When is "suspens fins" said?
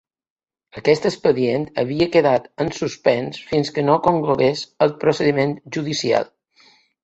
2.79-3.71